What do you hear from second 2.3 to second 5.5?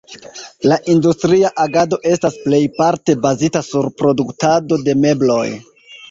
plejparte bazita sur produktado de mebloj.